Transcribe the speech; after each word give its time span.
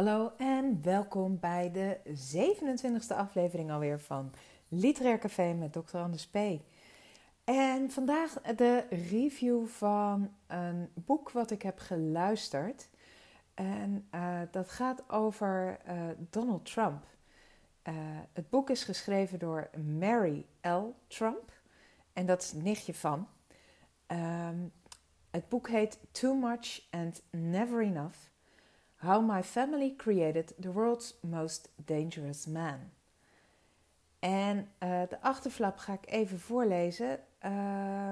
Hallo 0.00 0.32
en 0.36 0.82
welkom 0.82 1.38
bij 1.40 1.70
de 1.70 1.98
27e 2.06 3.16
aflevering 3.16 3.70
alweer 3.70 4.00
van 4.00 4.32
Literair 4.68 5.18
Café 5.18 5.52
met 5.52 5.72
Dr. 5.72 5.96
Anders 5.96 6.26
P. 6.26 6.36
En 7.44 7.90
vandaag 7.90 8.32
de 8.32 8.84
review 8.90 9.66
van 9.66 10.34
een 10.46 10.88
boek 10.94 11.30
wat 11.30 11.50
ik 11.50 11.62
heb 11.62 11.78
geluisterd. 11.78 12.88
En 13.54 14.08
uh, 14.14 14.40
dat 14.50 14.70
gaat 14.70 15.10
over 15.10 15.78
uh, 15.88 15.94
Donald 16.30 16.64
Trump. 16.64 17.06
Uh, 17.88 17.94
het 18.32 18.50
boek 18.50 18.70
is 18.70 18.84
geschreven 18.84 19.38
door 19.38 19.70
Mary 19.98 20.46
L. 20.60 20.94
Trump. 21.06 21.52
En 22.12 22.26
dat 22.26 22.42
is 22.42 22.52
nichtje 22.52 22.94
van. 22.94 23.28
Um, 24.06 24.72
het 25.30 25.48
boek 25.48 25.68
heet 25.68 25.98
Too 26.10 26.34
Much 26.34 26.86
and 26.90 27.22
Never 27.30 27.82
Enough. 27.82 28.30
How 29.00 29.22
My 29.22 29.42
Family 29.42 29.94
Created 29.96 30.54
the 30.58 30.72
World's 30.72 31.18
Most 31.22 31.68
Dangerous 31.76 32.46
Man. 32.46 32.78
En 34.18 34.56
uh, 34.58 35.02
de 35.08 35.20
achterflap 35.20 35.76
ga 35.76 35.92
ik 35.92 36.10
even 36.10 36.38
voorlezen. 36.38 37.20
Uh, 37.44 38.10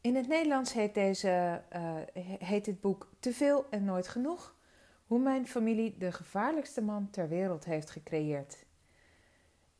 in 0.00 0.16
het 0.16 0.28
Nederlands 0.28 0.72
heet, 0.72 0.94
deze, 0.94 1.62
uh, 1.76 1.94
heet 2.38 2.64
dit 2.64 2.80
boek 2.80 3.10
Te 3.20 3.32
veel 3.32 3.66
en 3.70 3.84
nooit 3.84 4.08
genoeg. 4.08 4.54
Hoe 5.06 5.18
mijn 5.18 5.46
familie 5.46 5.96
de 5.98 6.12
gevaarlijkste 6.12 6.82
man 6.82 7.10
ter 7.10 7.28
wereld 7.28 7.64
heeft 7.64 7.90
gecreëerd. 7.90 8.64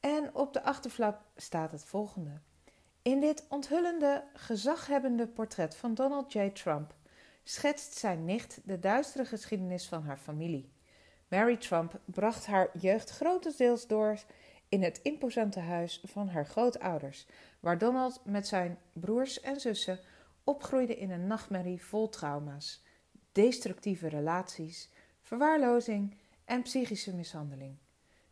En 0.00 0.34
op 0.34 0.52
de 0.52 0.62
achterflap 0.62 1.24
staat 1.36 1.72
het 1.72 1.84
volgende. 1.84 2.40
In 3.02 3.20
dit 3.20 3.46
onthullende, 3.48 4.24
gezaghebbende 4.34 5.26
portret 5.26 5.76
van 5.76 5.94
Donald 5.94 6.32
J. 6.32 6.50
Trump 6.50 6.94
schetst 7.48 7.94
zijn 7.94 8.24
nicht 8.24 8.60
de 8.64 8.78
duistere 8.78 9.24
geschiedenis 9.24 9.88
van 9.88 10.02
haar 10.02 10.16
familie. 10.18 10.72
Mary 11.28 11.56
Trump 11.56 12.00
bracht 12.04 12.46
haar 12.46 12.78
jeugd 12.78 13.10
grotendeels 13.10 13.86
door 13.86 14.18
in 14.68 14.82
het 14.82 15.00
imposante 15.02 15.60
huis 15.60 16.00
van 16.04 16.28
haar 16.28 16.46
grootouders, 16.46 17.26
waar 17.60 17.78
Donald 17.78 18.20
met 18.24 18.46
zijn 18.46 18.78
broers 18.92 19.40
en 19.40 19.60
zussen 19.60 20.00
opgroeide 20.44 20.96
in 20.96 21.10
een 21.10 21.26
nachtmerrie 21.26 21.82
vol 21.82 22.08
trauma's, 22.08 22.84
destructieve 23.32 24.08
relaties, 24.08 24.90
verwaarlozing 25.20 26.16
en 26.44 26.62
psychische 26.62 27.14
mishandeling. 27.14 27.76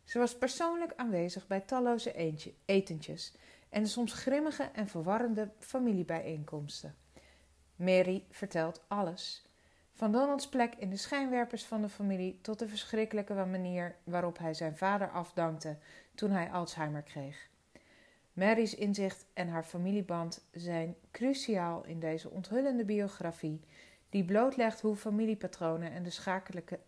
Ze 0.03 0.19
was 0.19 0.37
persoonlijk 0.37 0.93
aanwezig 0.95 1.47
bij 1.47 1.59
talloze 1.61 2.13
eentje, 2.13 2.53
etentjes 2.65 3.33
en 3.69 3.87
soms 3.87 4.13
grimmige 4.13 4.63
en 4.63 4.87
verwarrende 4.87 5.51
familiebijeenkomsten. 5.59 7.04
Mary 7.75 8.23
vertelt 8.29 8.83
alles. 8.87 9.45
Van 9.93 10.11
Donalds 10.11 10.49
plek 10.49 10.75
in 10.75 10.89
de 10.89 10.97
schijnwerpers 10.97 11.65
van 11.65 11.81
de 11.81 11.89
familie 11.89 12.39
tot 12.41 12.59
de 12.59 12.67
verschrikkelijke 12.67 13.33
manier 13.33 13.95
waarop 14.03 14.37
hij 14.37 14.53
zijn 14.53 14.77
vader 14.77 15.09
afdankte 15.09 15.77
toen 16.15 16.31
hij 16.31 16.51
Alzheimer 16.51 17.01
kreeg. 17.01 17.49
Mary's 18.33 18.73
inzicht 18.73 19.25
en 19.33 19.47
haar 19.47 19.63
familieband 19.63 20.45
zijn 20.51 20.95
cruciaal 21.11 21.85
in 21.85 21.99
deze 21.99 22.29
onthullende 22.29 22.85
biografie, 22.85 23.61
die 24.09 24.25
blootlegt 24.25 24.81
hoe 24.81 24.95
familiepatronen 24.95 25.91
en 25.91 26.03
de 26.03 26.79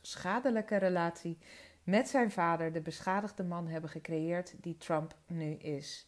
schadelijke 0.00 0.76
relatie 0.76 1.38
met 1.84 2.08
zijn 2.08 2.30
vader 2.30 2.72
de 2.72 2.80
beschadigde 2.80 3.44
man 3.44 3.66
hebben 3.66 3.90
gecreëerd 3.90 4.54
die 4.60 4.76
Trump 4.76 5.14
nu 5.26 5.52
is. 5.52 6.06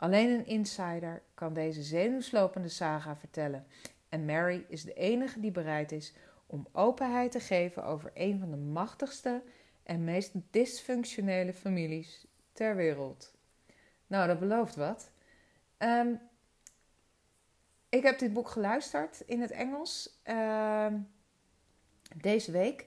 Alleen 0.00 0.30
een 0.30 0.46
insider 0.46 1.22
kan 1.34 1.52
deze 1.52 1.82
zenuwslopende 1.82 2.68
saga 2.68 3.16
vertellen. 3.16 3.66
En 4.08 4.24
Mary 4.24 4.64
is 4.68 4.82
de 4.82 4.94
enige 4.94 5.40
die 5.40 5.50
bereid 5.50 5.92
is 5.92 6.14
om 6.46 6.68
openheid 6.72 7.30
te 7.30 7.40
geven 7.40 7.84
over 7.84 8.10
een 8.14 8.38
van 8.38 8.50
de 8.50 8.56
machtigste 8.56 9.42
en 9.82 10.04
meest 10.04 10.32
dysfunctionele 10.50 11.52
families 11.52 12.26
ter 12.52 12.76
wereld. 12.76 13.34
Nou, 14.06 14.26
dat 14.26 14.38
belooft 14.38 14.76
wat. 14.76 15.10
Um, 15.78 16.20
ik 17.88 18.02
heb 18.02 18.18
dit 18.18 18.32
boek 18.32 18.48
geluisterd 18.48 19.20
in 19.20 19.40
het 19.40 19.50
Engels 19.50 20.20
uh, 20.24 20.92
deze 22.16 22.52
week. 22.52 22.86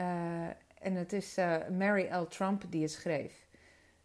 Uh, 0.00 0.46
en 0.78 0.94
het 0.94 1.12
is 1.12 1.38
uh, 1.38 1.68
Mary 1.68 2.12
L. 2.12 2.26
Trump 2.26 2.64
die 2.70 2.82
het 2.82 2.90
schreef. 2.90 3.45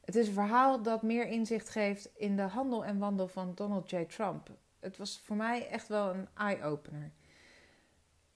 Het 0.06 0.16
is 0.16 0.28
een 0.28 0.34
verhaal 0.34 0.82
dat 0.82 1.02
meer 1.02 1.28
inzicht 1.28 1.70
geeft 1.70 2.10
in 2.16 2.36
de 2.36 2.42
handel 2.42 2.86
en 2.86 2.98
wandel 2.98 3.28
van 3.28 3.52
Donald 3.56 3.90
J. 3.90 4.06
Trump. 4.06 4.50
Het 4.80 4.98
was 4.98 5.22
voor 5.24 5.36
mij 5.36 5.68
echt 5.68 5.88
wel 5.88 6.14
een 6.14 6.28
eye-opener. 6.36 7.12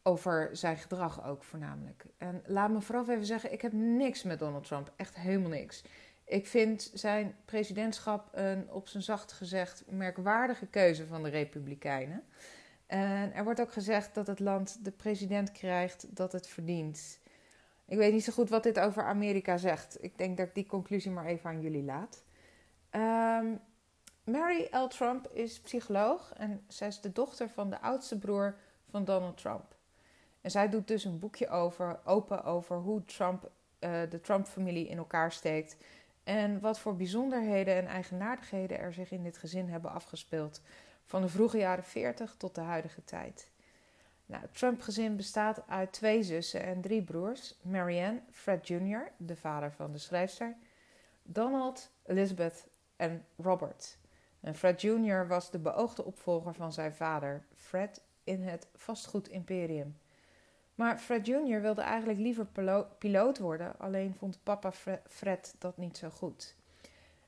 Over 0.03 0.49
zijn 0.51 0.77
gedrag 0.77 1.25
ook 1.25 1.43
voornamelijk. 1.43 2.05
En 2.17 2.41
laat 2.45 2.69
me 2.69 2.81
vooraf 2.81 3.07
even 3.07 3.25
zeggen, 3.25 3.53
ik 3.53 3.61
heb 3.61 3.71
niks 3.73 4.23
met 4.23 4.39
Donald 4.39 4.63
Trump. 4.63 4.93
Echt 4.95 5.15
helemaal 5.15 5.49
niks. 5.49 5.83
Ik 6.25 6.47
vind 6.47 6.91
zijn 6.93 7.35
presidentschap 7.45 8.29
een, 8.31 8.71
op 8.71 8.87
zijn 8.87 9.03
zacht 9.03 9.31
gezegd, 9.31 9.83
merkwaardige 9.87 10.65
keuze 10.65 11.07
van 11.07 11.23
de 11.23 11.29
Republikeinen. 11.29 12.23
En 12.85 13.33
er 13.33 13.43
wordt 13.43 13.61
ook 13.61 13.73
gezegd 13.73 14.15
dat 14.15 14.27
het 14.27 14.39
land 14.39 14.85
de 14.85 14.91
president 14.91 15.51
krijgt 15.51 16.15
dat 16.15 16.31
het 16.31 16.47
verdient. 16.47 17.19
Ik 17.87 17.97
weet 17.97 18.13
niet 18.13 18.23
zo 18.23 18.33
goed 18.33 18.49
wat 18.49 18.63
dit 18.63 18.79
over 18.79 19.03
Amerika 19.03 19.57
zegt. 19.57 20.03
Ik 20.03 20.17
denk 20.17 20.37
dat 20.37 20.47
ik 20.47 20.55
die 20.55 20.65
conclusie 20.65 21.11
maar 21.11 21.25
even 21.25 21.49
aan 21.49 21.61
jullie 21.61 21.83
laat. 21.83 22.23
Um, 22.91 23.59
Mary 24.23 24.67
L. 24.71 24.87
Trump 24.87 25.27
is 25.33 25.59
psycholoog 25.59 26.33
en 26.33 26.63
zij 26.67 26.87
is 26.87 27.01
de 27.01 27.11
dochter 27.11 27.49
van 27.49 27.69
de 27.69 27.81
oudste 27.81 28.19
broer 28.19 28.57
van 28.85 29.05
Donald 29.05 29.37
Trump. 29.37 29.75
En 30.41 30.51
zij 30.51 30.69
doet 30.69 30.87
dus 30.87 31.03
een 31.03 31.19
boekje 31.19 31.49
over, 31.49 31.99
open 32.05 32.43
over 32.43 32.77
hoe 32.77 33.05
Trump, 33.05 33.51
uh, 33.79 34.01
de 34.09 34.21
Trump-familie 34.21 34.87
in 34.87 34.97
elkaar 34.97 35.31
steekt. 35.31 35.77
En 36.23 36.59
wat 36.59 36.79
voor 36.79 36.95
bijzonderheden 36.95 37.75
en 37.75 37.87
eigenaardigheden 37.87 38.79
er 38.79 38.93
zich 38.93 39.11
in 39.11 39.23
dit 39.23 39.37
gezin 39.37 39.69
hebben 39.69 39.91
afgespeeld. 39.91 40.61
Van 41.05 41.21
de 41.21 41.27
vroege 41.27 41.57
jaren 41.57 41.83
40 41.83 42.35
tot 42.37 42.55
de 42.55 42.61
huidige 42.61 43.03
tijd. 43.03 43.51
Nou, 44.25 44.41
het 44.41 44.57
Trump-gezin 44.57 45.15
bestaat 45.15 45.67
uit 45.67 45.91
twee 45.91 46.23
zussen 46.23 46.63
en 46.63 46.81
drie 46.81 47.01
broers: 47.01 47.55
Marianne, 47.61 48.21
Fred 48.31 48.67
Jr., 48.67 49.11
de 49.17 49.35
vader 49.35 49.71
van 49.71 49.91
de 49.91 49.97
schrijfster, 49.97 50.55
Donald, 51.23 51.91
Elizabeth 52.05 52.67
en 52.95 53.25
Robert. 53.37 53.97
En 54.39 54.55
Fred 54.55 54.81
Jr. 54.81 55.27
was 55.27 55.51
de 55.51 55.59
beoogde 55.59 56.05
opvolger 56.05 56.53
van 56.53 56.73
zijn 56.73 56.93
vader, 56.93 57.45
Fred, 57.53 58.01
in 58.23 58.43
het 58.43 58.67
vastgoedimperium. 58.75 59.97
Maar 60.75 60.97
Fred 60.97 61.27
Jr. 61.27 61.61
wilde 61.61 61.81
eigenlijk 61.81 62.19
liever 62.19 62.47
piloot 62.97 63.39
worden, 63.39 63.79
alleen 63.79 64.15
vond 64.15 64.39
papa 64.43 64.71
Fred 65.07 65.55
dat 65.59 65.77
niet 65.77 65.97
zo 65.97 66.09
goed. 66.09 66.55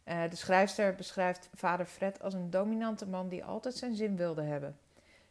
Uh, 0.06 0.30
de 0.30 0.36
schrijfster 0.36 0.96
beschrijft 0.96 1.50
vader 1.54 1.86
Fred 1.86 2.22
als 2.22 2.34
een 2.34 2.50
dominante 2.50 3.08
man 3.08 3.28
die 3.28 3.46
altijd 3.46 3.76
zijn 3.76 3.96
zin 3.96 4.16
wilde 4.16 4.42
hebben. 4.42 4.78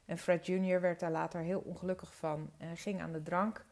En 0.06 0.18
Fred 0.18 0.46
Jr. 0.46 0.80
werd 0.80 1.00
daar 1.00 1.10
later 1.10 1.40
heel 1.40 1.60
ongelukkig 1.60 2.14
van 2.14 2.50
en 2.58 2.76
ging 2.76 3.00
aan 3.00 3.12
de 3.12 3.22
drank 3.22 3.64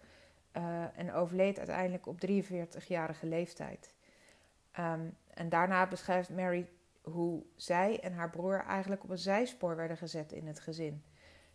uh, 0.56 0.98
en 0.98 1.12
overleed 1.12 1.58
uiteindelijk 1.58 2.06
op 2.06 2.18
43-jarige 2.26 3.26
leeftijd. 3.26 3.94
Um, 4.78 5.16
en 5.34 5.48
daarna 5.48 5.86
beschrijft 5.86 6.30
Mary 6.30 6.68
hoe 7.02 7.42
zij 7.56 8.00
en 8.00 8.12
haar 8.12 8.30
broer 8.30 8.64
eigenlijk 8.64 9.04
op 9.04 9.10
een 9.10 9.18
zijspoor 9.18 9.76
werden 9.76 9.96
gezet 9.96 10.32
in 10.32 10.46
het 10.46 10.60
gezin. 10.60 11.04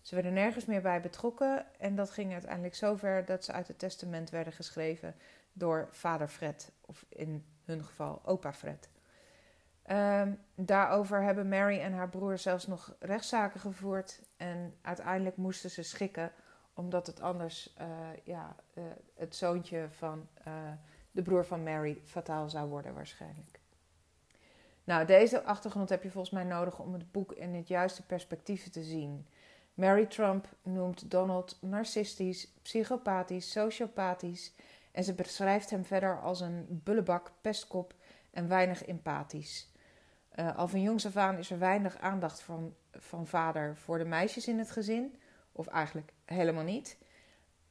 Ze 0.02 0.16
werden 0.16 0.34
nergens 0.34 0.66
meer 0.66 0.82
bij 0.82 1.02
betrokken 1.02 1.66
en 1.80 1.96
dat 1.96 2.12
ging 2.12 2.32
uiteindelijk 2.32 2.76
zover 2.76 3.26
dat 3.26 3.44
ze 3.44 3.52
uit 3.52 3.68
het 3.68 3.80
testament 3.80 4.30
werden 4.30 4.54
geschreven 4.54 5.16
door 5.54 5.88
vader 5.92 6.28
Fred, 6.28 6.72
of 6.86 7.06
in 7.10 7.46
hun 7.64 7.84
geval 7.84 8.22
opa 8.26 8.54
Fred. 8.54 8.90
Um, 9.92 10.40
daarover 10.56 11.24
hebben 11.24 11.50
Mary 11.50 11.80
en 11.80 11.94
haar 11.94 12.10
broer 12.10 12.38
zelfs 12.38 12.68
nog 12.68 12.96
rechtszaken 13.00 13.60
gevoerd. 13.60 14.22
En 14.38 14.76
uiteindelijk 14.82 15.38
moesten 15.38 15.70
ze 15.70 15.84
schikken, 15.84 16.32
omdat 16.74 17.08
het 17.08 17.22
anders 17.22 17.76
uh, 17.82 17.88
ja, 18.24 18.56
uh, 18.74 18.84
het 19.16 19.36
zoontje 19.36 19.88
van 19.90 20.28
uh, 20.48 20.54
de 21.12 21.22
broer 21.22 21.46
van 21.46 21.64
Mary 21.64 22.02
fataal 22.06 22.50
zou 22.50 22.70
worden, 22.70 22.94
waarschijnlijk. 22.94 23.60
Nou, 24.84 25.06
deze 25.06 25.44
achtergrond 25.44 25.90
heb 25.90 26.04
je 26.04 26.12
volgens 26.12 26.34
mij 26.34 26.44
nodig 26.44 26.80
om 26.80 26.94
het 26.94 27.12
boek 27.12 27.32
in 27.32 27.54
het 27.54 27.68
juiste 27.68 28.06
perspectief 28.06 28.70
te 28.70 28.84
zien. 28.84 29.28
Mary 29.74 30.06
Trump 30.06 30.48
noemt 30.64 31.12
Donald 31.12 31.58
narcistisch, 31.62 32.48
psychopathisch, 32.62 33.52
sociopathisch 33.52 34.54
en 34.92 35.04
ze 35.04 35.14
beschrijft 35.14 35.70
hem 35.70 35.86
verder 35.86 36.22
als 36.22 36.40
een 36.40 36.82
bullebak, 36.84 37.32
pestkop 37.42 37.94
en 38.32 38.48
weinig 38.48 38.86
empathisch. 38.86 39.69
Uh, 40.40 40.58
al 40.58 40.68
van 40.68 40.82
jongs 40.82 41.06
af 41.06 41.16
aan 41.16 41.38
is 41.38 41.52
er 41.52 41.60
weinig 41.60 41.98
aandacht 41.98 42.42
van, 42.42 42.76
van 42.92 43.28
vader 43.28 43.78
voor 43.78 43.98
de 43.98 44.06
meisjes 44.06 44.48
in 44.48 44.60
het 44.60 44.72
gezin. 44.72 45.20
Of 45.52 45.68
eigenlijk 45.68 46.14
helemaal 46.26 46.64
niet. 46.64 46.98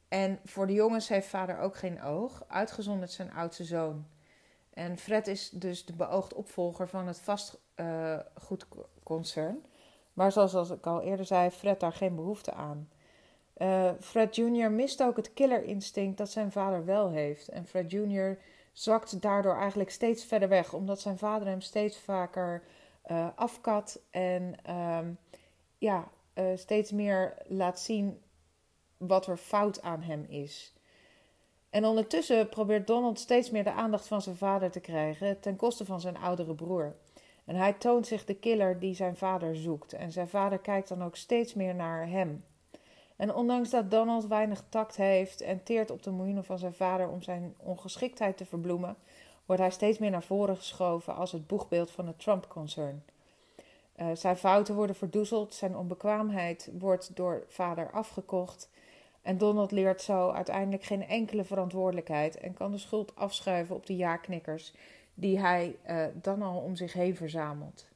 En 0.07 0.39
voor 0.43 0.67
de 0.67 0.73
jongens 0.73 1.07
heeft 1.07 1.27
vader 1.27 1.59
ook 1.59 1.75
geen 1.75 2.01
oog, 2.01 2.43
uitgezonderd 2.47 3.11
zijn 3.11 3.33
oudste 3.33 3.63
zoon. 3.63 4.07
En 4.73 4.97
Fred 4.97 5.27
is 5.27 5.49
dus 5.49 5.85
de 5.85 5.93
beoogd 5.93 6.33
opvolger 6.33 6.87
van 6.87 7.07
het 7.07 7.19
vastgoedconcern. 7.19 9.55
Uh, 9.55 9.61
maar 10.13 10.31
zoals 10.31 10.69
ik 10.69 10.85
al 10.85 11.01
eerder 11.01 11.25
zei, 11.25 11.49
Fred 11.49 11.79
daar 11.79 11.93
geen 11.93 12.15
behoefte 12.15 12.53
aan. 12.53 12.89
Uh, 13.57 13.91
Fred 13.99 14.35
Jr. 14.35 14.71
mist 14.71 15.03
ook 15.03 15.15
het 15.15 15.33
killerinstinct 15.33 16.17
dat 16.17 16.29
zijn 16.29 16.51
vader 16.51 16.85
wel 16.85 17.09
heeft. 17.09 17.47
En 17.47 17.65
Fred 17.65 17.91
Jr. 17.91 18.37
zakt 18.71 19.21
daardoor 19.21 19.55
eigenlijk 19.55 19.89
steeds 19.89 20.25
verder 20.25 20.49
weg, 20.49 20.73
omdat 20.73 21.01
zijn 21.01 21.17
vader 21.17 21.47
hem 21.47 21.61
steeds 21.61 21.99
vaker 21.99 22.63
uh, 23.11 23.27
afkat 23.35 24.01
en 24.09 24.55
um, 24.75 25.17
ja, 25.77 26.07
uh, 26.35 26.45
steeds 26.55 26.91
meer 26.91 27.33
laat 27.47 27.79
zien 27.79 28.21
wat 28.97 29.27
er 29.27 29.37
fout 29.37 29.81
aan 29.81 30.01
hem 30.01 30.25
is. 30.27 30.73
En 31.69 31.85
ondertussen 31.85 32.49
probeert 32.49 32.87
Donald 32.87 33.19
steeds 33.19 33.49
meer 33.51 33.63
de 33.63 33.71
aandacht 33.71 34.07
van 34.07 34.21
zijn 34.21 34.35
vader 34.35 34.71
te 34.71 34.79
krijgen 34.79 35.39
ten 35.39 35.55
koste 35.55 35.85
van 35.85 36.01
zijn 36.01 36.17
oudere 36.17 36.55
broer. 36.55 36.95
En 37.45 37.55
hij 37.55 37.73
toont 37.73 38.07
zich 38.07 38.25
de 38.25 38.35
killer 38.35 38.79
die 38.79 38.95
zijn 38.95 39.15
vader 39.15 39.55
zoekt. 39.55 39.93
En 39.93 40.11
zijn 40.11 40.29
vader 40.29 40.59
kijkt 40.59 40.87
dan 40.87 41.03
ook 41.03 41.15
steeds 41.15 41.53
meer 41.53 41.75
naar 41.75 42.07
hem. 42.07 42.43
En 43.19 43.33
ondanks 43.33 43.69
dat 43.69 43.91
Donald 43.91 44.27
weinig 44.27 44.63
tact 44.69 44.95
heeft 44.95 45.41
en 45.41 45.63
teert 45.63 45.91
op 45.91 46.03
de 46.03 46.11
miljoenen 46.11 46.43
van 46.43 46.59
zijn 46.59 46.73
vader 46.73 47.09
om 47.09 47.21
zijn 47.21 47.55
ongeschiktheid 47.57 48.37
te 48.37 48.45
verbloemen, 48.45 48.95
wordt 49.45 49.61
hij 49.61 49.71
steeds 49.71 49.97
meer 49.97 50.09
naar 50.09 50.23
voren 50.23 50.55
geschoven 50.55 51.15
als 51.15 51.31
het 51.31 51.47
boegbeeld 51.47 51.91
van 51.91 52.07
het 52.07 52.19
Trump-concern. 52.19 53.03
Uh, 53.97 54.07
zijn 54.13 54.37
fouten 54.37 54.75
worden 54.75 54.95
verdoezeld, 54.95 55.53
zijn 55.53 55.77
onbekwaamheid 55.77 56.69
wordt 56.79 57.15
door 57.15 57.43
vader 57.47 57.91
afgekocht. 57.91 58.69
En 59.21 59.37
Donald 59.37 59.71
leert 59.71 60.01
zo 60.01 60.29
uiteindelijk 60.29 60.83
geen 60.83 61.07
enkele 61.07 61.43
verantwoordelijkheid 61.43 62.37
en 62.37 62.53
kan 62.53 62.71
de 62.71 62.77
schuld 62.77 63.15
afschuiven 63.15 63.75
op 63.75 63.85
de 63.85 63.95
ja-knikkers 63.95 64.73
die 65.13 65.39
hij 65.39 65.75
uh, 65.89 66.05
dan 66.13 66.41
al 66.41 66.59
om 66.59 66.75
zich 66.75 66.93
heen 66.93 67.15
verzamelt. 67.15 67.87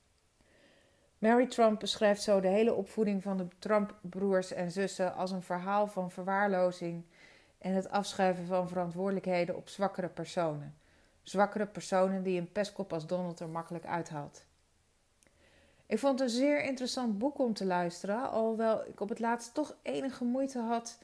Mary 1.23 1.47
Trump 1.47 1.79
beschrijft 1.79 2.21
zo 2.21 2.39
de 2.39 2.47
hele 2.47 2.73
opvoeding 2.73 3.23
van 3.23 3.37
de 3.37 3.47
Trump-broers 3.59 4.53
en 4.53 4.71
zussen 4.71 5.15
als 5.15 5.31
een 5.31 5.41
verhaal 5.41 5.87
van 5.87 6.11
verwaarlozing 6.11 7.03
en 7.57 7.73
het 7.73 7.89
afschuiven 7.89 8.45
van 8.45 8.67
verantwoordelijkheden 8.67 9.55
op 9.55 9.69
zwakkere 9.69 10.07
personen. 10.07 10.75
Zwakkere 11.21 11.65
personen 11.65 12.23
die 12.23 12.39
een 12.39 12.51
pestkop 12.51 12.93
als 12.93 13.07
Donald 13.07 13.39
er 13.39 13.49
makkelijk 13.49 13.85
uithaalt. 13.85 14.43
Ik 15.85 15.99
vond 15.99 16.19
het 16.19 16.29
een 16.29 16.35
zeer 16.35 16.63
interessant 16.63 17.17
boek 17.17 17.39
om 17.39 17.53
te 17.53 17.65
luisteren, 17.65 18.29
alhoewel 18.29 18.87
ik 18.87 18.99
op 18.99 19.09
het 19.09 19.19
laatst 19.19 19.53
toch 19.53 19.75
enige 19.81 20.23
moeite 20.23 20.59
had 20.59 20.99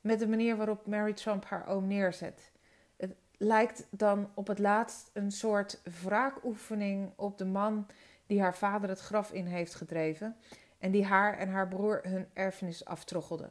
met 0.00 0.18
de 0.18 0.28
manier 0.28 0.56
waarop 0.56 0.86
Mary 0.86 1.12
Trump 1.12 1.44
haar 1.44 1.66
oom 1.66 1.86
neerzet. 1.86 2.50
Het 2.96 3.14
lijkt 3.36 3.86
dan 3.90 4.30
op 4.34 4.46
het 4.46 4.58
laatst 4.58 5.10
een 5.12 5.32
soort 5.32 5.80
wraakoefening 6.02 7.10
op 7.16 7.38
de 7.38 7.46
man 7.46 7.86
die 8.26 8.40
haar 8.40 8.56
vader 8.56 8.88
het 8.88 9.00
graf 9.00 9.32
in 9.32 9.46
heeft 9.46 9.74
gedreven 9.74 10.36
en 10.78 10.90
die 10.90 11.04
haar 11.04 11.38
en 11.38 11.48
haar 11.48 11.68
broer 11.68 12.00
hun 12.02 12.26
erfenis 12.32 12.84
aftroggelde. 12.84 13.50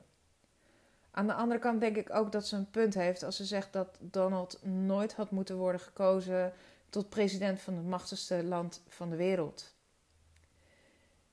Aan 1.11 1.27
de 1.27 1.33
andere 1.33 1.59
kant 1.59 1.79
denk 1.79 1.95
ik 1.95 2.13
ook 2.15 2.31
dat 2.31 2.47
ze 2.47 2.55
een 2.55 2.69
punt 2.69 2.93
heeft 2.93 3.23
als 3.23 3.35
ze 3.35 3.45
zegt 3.45 3.73
dat 3.73 3.97
Donald 3.99 4.65
nooit 4.65 5.13
had 5.13 5.31
moeten 5.31 5.57
worden 5.57 5.81
gekozen 5.81 6.53
tot 6.89 7.09
president 7.09 7.61
van 7.61 7.73
het 7.73 7.85
machtigste 7.85 8.43
land 8.43 8.83
van 8.87 9.09
de 9.09 9.15
wereld. 9.15 9.75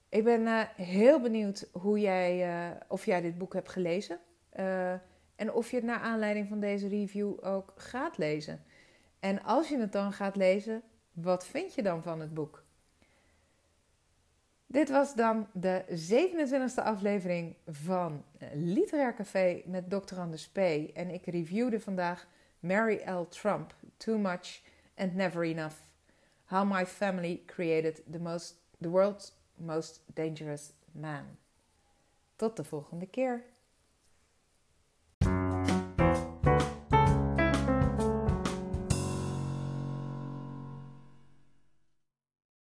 Ik 0.09 0.25
ben 0.25 0.41
uh, 0.41 0.63
heel 0.77 1.21
benieuwd 1.21 1.69
hoe 1.73 2.01
jij, 2.01 2.49
uh, 2.49 2.77
of 2.89 3.07
jij 3.07 3.21
dit 3.21 3.39
boek 3.39 3.53
hebt 3.53 3.69
gelezen. 3.69 4.19
Uh, 4.59 4.93
en 5.37 5.53
of 5.53 5.71
je 5.71 5.77
het 5.77 5.85
naar 5.85 6.01
aanleiding 6.01 6.49
van 6.49 6.61
deze 6.61 6.89
review 6.89 7.45
ook 7.45 7.73
gaat 7.77 8.19
lezen. 8.19 8.65
En 9.21 9.43
als 9.43 9.69
je 9.69 9.79
het 9.79 9.93
dan 9.93 10.13
gaat 10.13 10.37
lezen, 10.37 10.83
wat 11.13 11.47
vind 11.47 11.75
je 11.75 11.83
dan 11.83 12.03
van 12.03 12.21
het 12.21 12.35
boek? 12.35 12.65
Dit 14.72 14.90
was 14.90 15.14
dan 15.14 15.46
de 15.52 15.84
27e 15.88 16.82
aflevering 16.84 17.56
van 17.67 18.25
Literair 18.52 19.14
Café 19.14 19.62
met 19.67 19.90
Dr. 19.90 20.19
Anders 20.19 20.49
P. 20.49 20.56
En 20.94 21.11
ik 21.11 21.26
reviewde 21.26 21.81
vandaag 21.81 22.26
Mary 22.61 23.02
L. 23.08 23.28
Trump, 23.28 23.75
Too 23.96 24.19
Much 24.19 24.61
and 24.96 25.14
Never 25.14 25.44
Enough. 25.44 25.75
How 26.44 26.72
My 26.72 26.87
Family 26.87 27.43
Created 27.46 28.02
the, 28.11 28.19
most, 28.19 28.56
the 28.81 28.88
World's 28.90 29.32
Most 29.55 30.02
Dangerous 30.14 30.72
Man. 30.93 31.25
Tot 32.37 32.56
de 32.56 32.64
volgende 32.64 33.06
keer. 33.06 33.44